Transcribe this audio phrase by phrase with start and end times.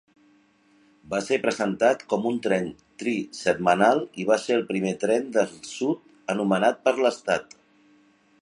[1.11, 2.71] Va ser presentat com un tren
[3.03, 6.05] trisetmanal i va ser el primer tren del sud
[6.37, 7.59] anomenat per l'estat.